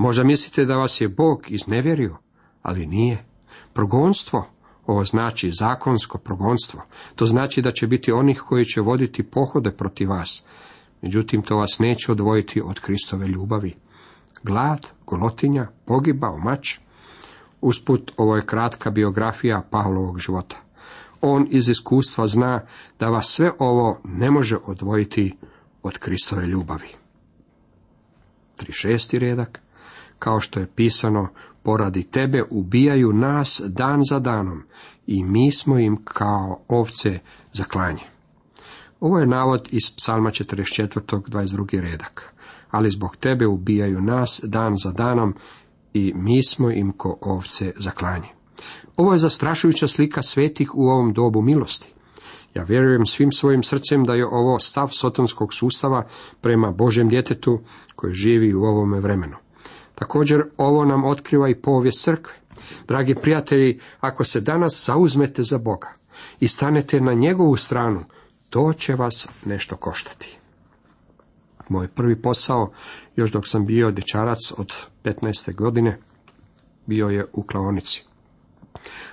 Možda 0.00 0.24
mislite 0.24 0.64
da 0.64 0.76
vas 0.76 1.00
je 1.00 1.08
Bog 1.08 1.44
iznevjerio, 1.48 2.16
ali 2.62 2.86
nije. 2.86 3.24
Progonstvo, 3.72 4.46
ovo 4.90 5.04
znači 5.04 5.50
zakonsko 5.52 6.18
progonstvo. 6.18 6.82
To 7.14 7.26
znači 7.26 7.62
da 7.62 7.72
će 7.72 7.86
biti 7.86 8.12
onih 8.12 8.42
koji 8.48 8.64
će 8.64 8.80
voditi 8.80 9.22
pohode 9.22 9.70
protiv 9.70 10.10
vas. 10.10 10.44
Međutim, 11.02 11.42
to 11.42 11.56
vas 11.56 11.78
neće 11.78 12.12
odvojiti 12.12 12.62
od 12.64 12.80
Kristove 12.80 13.26
ljubavi. 13.26 13.74
Glad, 14.42 14.86
golotinja, 15.06 15.68
pogiba, 15.84 16.36
mač. 16.36 16.78
Usput, 17.60 18.12
ovo 18.16 18.36
je 18.36 18.46
kratka 18.46 18.90
biografija 18.90 19.62
Pavlovog 19.70 20.18
života. 20.18 20.56
On 21.20 21.46
iz 21.50 21.68
iskustva 21.68 22.26
zna 22.26 22.60
da 22.98 23.08
vas 23.08 23.26
sve 23.26 23.52
ovo 23.58 24.00
ne 24.04 24.30
može 24.30 24.56
odvojiti 24.64 25.36
od 25.82 25.98
Kristove 25.98 26.46
ljubavi. 26.46 26.88
36. 28.56 29.18
redak. 29.18 29.60
Kao 30.18 30.40
što 30.40 30.60
je 30.60 30.66
pisano, 30.66 31.28
poradi 31.62 32.02
tebe 32.02 32.44
ubijaju 32.50 33.12
nas 33.12 33.62
dan 33.66 34.00
za 34.10 34.18
danom 34.18 34.62
i 35.10 35.24
mi 35.24 35.52
smo 35.52 35.78
im 35.78 35.96
kao 36.04 36.60
ovce 36.68 37.18
za 37.52 37.64
klanje. 37.64 38.02
Ovo 39.00 39.18
je 39.18 39.26
navod 39.26 39.68
iz 39.72 39.82
psalma 39.96 40.30
44. 40.30 41.00
22. 41.28 41.80
redak. 41.80 42.34
Ali 42.70 42.90
zbog 42.90 43.16
tebe 43.16 43.46
ubijaju 43.46 44.00
nas 44.00 44.40
dan 44.44 44.76
za 44.76 44.92
danom 44.92 45.34
i 45.94 46.12
mi 46.14 46.42
smo 46.42 46.70
im 46.70 46.92
ko 46.92 47.18
ovce 47.20 47.72
za 47.76 47.90
klanje. 47.90 48.28
Ovo 48.96 49.12
je 49.12 49.18
zastrašujuća 49.18 49.88
slika 49.88 50.22
svetih 50.22 50.74
u 50.74 50.82
ovom 50.82 51.12
dobu 51.12 51.42
milosti. 51.42 51.92
Ja 52.54 52.62
vjerujem 52.62 53.06
svim 53.06 53.32
svojim 53.32 53.62
srcem 53.62 54.04
da 54.04 54.14
je 54.14 54.26
ovo 54.26 54.58
stav 54.58 54.88
sotonskog 54.88 55.54
sustava 55.54 56.06
prema 56.40 56.70
Božem 56.70 57.08
djetetu 57.08 57.60
koji 57.96 58.12
živi 58.12 58.54
u 58.54 58.62
ovome 58.62 59.00
vremenu. 59.00 59.36
Također 59.94 60.40
ovo 60.56 60.84
nam 60.84 61.04
otkriva 61.04 61.48
i 61.48 61.60
povijest 61.60 62.04
crkve. 62.04 62.39
Dragi 62.88 63.14
prijatelji, 63.14 63.80
ako 64.00 64.24
se 64.24 64.40
danas 64.40 64.84
zauzmete 64.86 65.42
za 65.42 65.58
Boga 65.58 65.92
i 66.40 66.48
stanete 66.48 67.00
na 67.00 67.14
njegovu 67.14 67.56
stranu, 67.56 68.04
to 68.50 68.72
će 68.72 68.94
vas 68.94 69.28
nešto 69.44 69.76
koštati. 69.76 70.38
Moj 71.68 71.88
prvi 71.88 72.22
posao, 72.22 72.72
još 73.16 73.32
dok 73.32 73.48
sam 73.48 73.66
bio 73.66 73.90
dječarac 73.90 74.52
od 74.56 74.74
15. 75.04 75.54
godine, 75.54 75.98
bio 76.86 77.08
je 77.08 77.26
u 77.32 77.42
klaonici. 77.42 78.04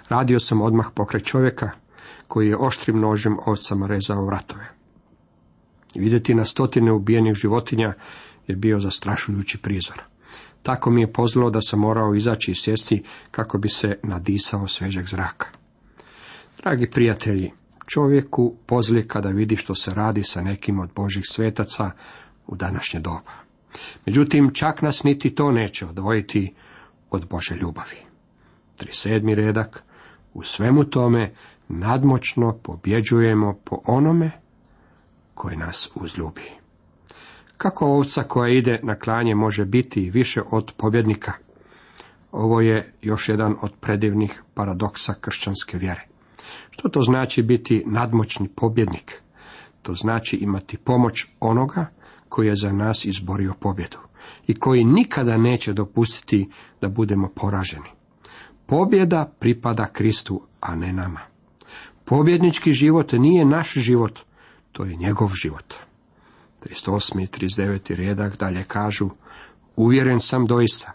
Radio 0.10 0.40
sam 0.40 0.62
odmah 0.62 0.88
pokraj 0.96 1.22
čovjeka 1.22 1.72
koji 2.28 2.48
je 2.48 2.58
oštrim 2.58 3.00
nožem 3.00 3.38
ovcama 3.46 3.88
rezao 3.88 4.26
vratove. 4.26 4.68
Vidjeti 5.96 6.36
na 6.36 6.46
stotine 6.46 6.92
ubijenih 6.92 7.34
životinja 7.34 7.94
je 8.48 8.56
bio 8.56 8.80
zastrašujući 8.80 9.58
prizor. 9.58 10.02
Tako 10.64 10.90
mi 10.90 11.02
je 11.02 11.14
pozlo 11.14 11.50
da 11.50 11.62
sam 11.62 11.80
morao 11.80 12.16
izaći 12.16 12.52
i 12.52 12.56
sjesti 12.56 13.04
kako 13.32 13.58
bi 13.58 13.70
se 13.70 14.00
nadisao 14.04 14.68
svežeg 14.68 15.06
zraka. 15.06 15.48
Dragi 16.58 16.90
prijatelji, 16.90 17.52
čovjeku 17.86 18.56
pozli 18.66 19.08
kada 19.08 19.30
vidi 19.30 19.56
što 19.56 19.76
se 19.76 19.94
radi 19.94 20.24
sa 20.24 20.42
nekim 20.42 20.80
od 20.80 20.90
Božih 20.96 21.24
svetaca 21.26 21.92
u 22.48 22.56
današnje 22.56 23.00
doba. 23.00 23.32
Međutim, 24.06 24.54
čak 24.54 24.82
nas 24.82 25.04
niti 25.04 25.36
to 25.36 25.52
neće 25.52 25.86
odvojiti 25.86 26.54
od 27.12 27.28
Bože 27.28 27.56
ljubavi. 27.56 27.98
37. 28.80 29.34
redak. 29.34 29.84
U 30.34 30.44
svemu 30.44 30.84
tome 30.84 31.34
nadmoćno 31.68 32.58
pobjeđujemo 32.64 33.60
po 33.64 33.82
onome 33.86 34.32
koji 35.34 35.58
nas 35.58 35.90
uzljubi. 35.96 36.42
Kako 37.58 37.86
ovca 37.86 38.24
koja 38.24 38.54
ide 38.54 38.80
na 38.84 38.96
klanje 38.96 39.36
može 39.36 39.66
biti 39.66 40.10
više 40.10 40.42
od 40.52 40.74
pobjednika? 40.78 41.32
Ovo 42.32 42.62
je 42.62 42.94
još 43.02 43.30
jedan 43.30 43.56
od 43.62 43.72
predivnih 43.80 44.44
paradoksa 44.54 45.14
kršćanske 45.22 45.78
vjere. 45.78 46.08
Što 46.70 46.90
to 46.90 47.02
znači 47.02 47.42
biti 47.42 47.84
nadmoćni 47.86 48.48
pobjednik? 48.48 49.22
To 49.82 49.94
znači 49.94 50.38
imati 50.38 50.78
pomoć 50.78 51.26
onoga 51.40 51.86
koji 52.30 52.48
je 52.48 52.56
za 52.56 52.72
nas 52.72 53.06
izborio 53.06 53.54
pobjedu 53.60 53.98
i 54.48 54.60
koji 54.60 54.84
nikada 54.84 55.38
neće 55.38 55.74
dopustiti 55.74 56.50
da 56.82 56.90
budemo 56.90 57.30
poraženi. 57.36 57.90
Pobjeda 58.66 59.32
pripada 59.40 59.86
Kristu, 59.86 60.42
a 60.60 60.76
ne 60.76 60.94
nama. 60.94 61.20
Pobjednički 62.06 62.72
život 62.72 63.12
nije 63.12 63.46
naš 63.46 63.74
život, 63.74 64.20
to 64.72 64.86
je 64.86 64.96
njegov 64.96 65.30
život. 65.34 65.87
38. 66.66 67.24
i 67.24 67.28
39. 67.28 67.96
redak 67.96 68.38
dalje 68.38 68.64
kažu, 68.64 69.10
uvjeren 69.76 70.20
sam 70.20 70.46
doista, 70.46 70.94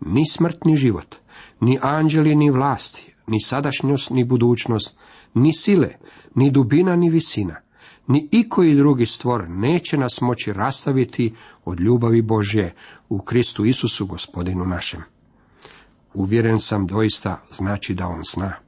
ni 0.00 0.26
smrt 0.26 0.64
ni 0.64 0.76
život, 0.76 1.16
ni 1.60 1.78
anđeli 1.82 2.34
ni 2.34 2.50
vlasti, 2.50 3.14
ni 3.26 3.40
sadašnjost 3.40 4.10
ni 4.10 4.24
budućnost, 4.24 4.98
ni 5.34 5.52
sile, 5.52 5.94
ni 6.34 6.50
dubina 6.50 6.96
ni 6.96 7.10
visina, 7.10 7.60
ni 8.06 8.28
ikoji 8.32 8.74
drugi 8.74 9.06
stvor 9.06 9.48
neće 9.48 9.98
nas 9.98 10.20
moći 10.20 10.52
rastaviti 10.52 11.34
od 11.64 11.80
ljubavi 11.80 12.22
Božje 12.22 12.74
u 13.08 13.18
Kristu 13.18 13.64
Isusu 13.64 14.06
gospodinu 14.06 14.64
našem. 14.64 15.00
Uvjeren 16.14 16.60
sam 16.60 16.86
doista 16.86 17.42
znači 17.56 17.94
da 17.94 18.06
on 18.06 18.22
zna. 18.34 18.63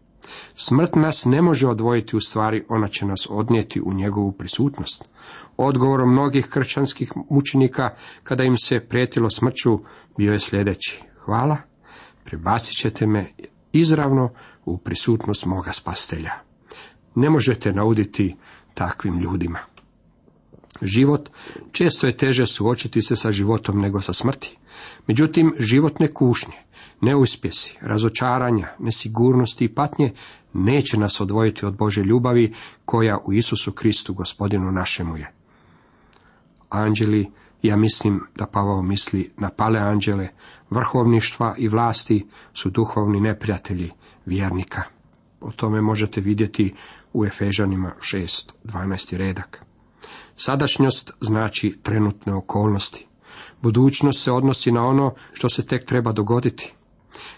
Smrt 0.55 0.95
nas 0.95 1.25
ne 1.25 1.43
može 1.43 1.69
odvojiti 1.69 2.17
u 2.17 2.21
stvari, 2.21 2.65
ona 2.69 2.89
će 2.89 3.07
nas 3.07 3.27
odnijeti 3.31 3.81
u 3.81 3.93
njegovu 3.93 4.33
prisutnost. 4.33 5.05
Odgovorom 5.57 6.13
mnogih 6.13 6.47
kršćanskih 6.47 7.13
mučenika, 7.31 7.91
kada 8.23 8.45
im 8.45 8.57
se 8.57 8.81
prijetilo 8.81 9.31
smrću, 9.31 9.81
bio 10.19 10.33
je 10.33 10.39
sljedeći. 10.39 11.03
Hvala, 11.19 11.57
prebacit 12.25 12.77
ćete 12.77 13.07
me 13.07 13.33
izravno 13.73 14.31
u 14.65 14.79
prisutnost 14.79 15.47
moga 15.47 15.73
spastelja. 15.73 16.33
Ne 17.15 17.31
možete 17.31 17.73
nauditi 17.73 18.37
takvim 18.75 19.19
ljudima. 19.19 19.59
Život 20.83 21.31
često 21.73 22.07
je 22.07 22.17
teže 22.17 22.47
suočiti 22.47 23.03
se 23.03 23.17
sa 23.17 23.33
životom 23.33 23.81
nego 23.81 24.01
sa 24.01 24.13
smrti. 24.13 24.59
Međutim, 25.07 25.55
životne 25.59 26.15
kušnje, 26.15 26.55
neuspjesi, 27.01 27.79
razočaranja, 27.81 28.69
nesigurnosti 28.79 29.65
i 29.65 29.75
patnje 29.75 30.13
neće 30.53 30.99
nas 30.99 31.21
odvojiti 31.21 31.67
od 31.67 31.77
Bože 31.77 32.03
ljubavi 32.03 32.55
koja 32.85 33.19
u 33.25 33.33
Isusu 33.33 33.73
Kristu 33.73 34.15
gospodinu 34.15 34.73
našemu 34.73 35.17
je. 35.17 35.33
Anđeli, 36.69 37.31
ja 37.63 37.77
mislim 37.77 38.21
da 38.35 38.47
Pavao 38.47 38.83
misli 38.83 39.33
na 39.37 39.51
pale 39.51 39.81
anđele, 39.81 40.29
vrhovništva 40.71 41.55
i 41.59 41.69
vlasti 41.69 42.27
su 42.53 42.71
duhovni 42.71 43.21
neprijatelji 43.21 43.91
vjernika. 44.27 44.83
O 45.41 45.53
tome 45.53 45.81
možete 45.81 46.21
vidjeti 46.21 46.75
u 47.13 47.25
Efežanima 47.25 47.93
6, 48.01 48.53
12. 48.65 49.17
redak. 49.17 49.65
Sadašnjost 50.37 51.13
znači 51.21 51.79
trenutne 51.83 52.35
okolnosti. 52.35 53.07
Budućnost 53.63 54.23
se 54.23 54.33
odnosi 54.33 54.73
na 54.73 54.87
ono 54.87 55.15
što 55.33 55.49
se 55.49 55.67
tek 55.67 55.85
treba 55.85 56.13
dogoditi. 56.13 56.75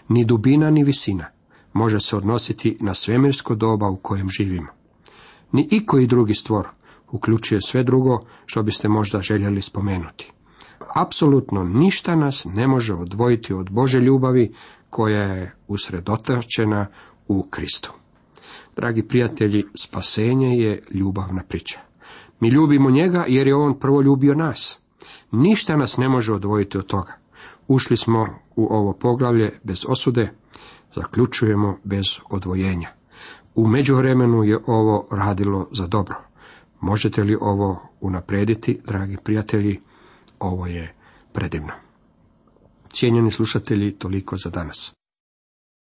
Ni 0.07 0.25
dubina 0.25 0.71
ni 0.71 0.83
visina 0.83 1.25
može 1.73 1.99
se 1.99 2.15
odnositi 2.15 2.77
na 2.79 2.93
svemirsko 2.93 3.55
doba 3.55 3.89
u 3.89 3.97
kojem 3.97 4.29
živimo. 4.29 4.67
Ni 5.51 5.67
ikoji 5.71 6.07
drugi 6.07 6.33
stvor 6.33 6.67
uključuje 7.11 7.61
sve 7.61 7.83
drugo 7.83 8.19
što 8.45 8.63
biste 8.63 8.87
možda 8.87 9.21
željeli 9.21 9.61
spomenuti. 9.61 10.31
Apsolutno 10.95 11.63
ništa 11.63 12.15
nas 12.15 12.45
ne 12.45 12.67
može 12.67 12.93
odvojiti 12.93 13.53
od 13.53 13.69
Bože 13.69 13.99
ljubavi 13.99 14.53
koja 14.89 15.23
je 15.23 15.55
usredotočena 15.67 16.87
u 17.27 17.43
Kristu. 17.49 17.93
Dragi 18.75 19.03
prijatelji, 19.07 19.65
spasenje 19.75 20.47
je 20.47 20.83
ljubavna 20.91 21.43
priča. 21.43 21.79
Mi 22.39 22.49
ljubimo 22.49 22.89
njega 22.89 23.25
jer 23.27 23.47
je 23.47 23.55
on 23.55 23.79
prvo 23.79 24.01
ljubio 24.01 24.33
nas. 24.33 24.79
Ništa 25.31 25.77
nas 25.77 25.97
ne 25.97 26.09
može 26.09 26.33
odvojiti 26.33 26.77
od 26.77 26.85
toga. 26.85 27.18
Ušli 27.69 27.97
smo 27.97 28.27
u 28.55 28.67
ovo 28.73 28.93
poglavlje 28.93 29.59
bez 29.63 29.85
osude, 29.87 30.31
zaključujemo 30.95 31.77
bez 31.83 32.05
odvojenja. 32.29 32.89
U 33.55 33.67
međuvremenu 33.67 34.43
je 34.43 34.59
ovo 34.67 35.07
radilo 35.11 35.67
za 35.71 35.87
dobro. 35.87 36.15
Možete 36.81 37.23
li 37.23 37.37
ovo 37.41 37.81
unaprediti, 38.01 38.81
dragi 38.87 39.17
prijatelji? 39.23 39.79
Ovo 40.39 40.67
je 40.67 40.95
predivno. 41.33 41.71
Cijenjeni 42.89 43.31
slušatelji, 43.31 43.91
toliko 43.91 44.37
za 44.37 44.49
danas. 44.49 44.98